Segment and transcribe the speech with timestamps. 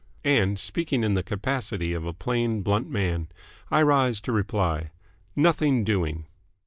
[0.25, 3.27] And, speaking in the capacity of a plain, blunt man,
[3.69, 4.89] I rise to reply
[5.35, 6.25] Nothing doing."